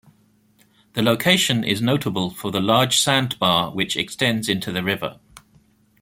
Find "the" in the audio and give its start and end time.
0.93-1.03, 2.49-2.59, 4.71-4.81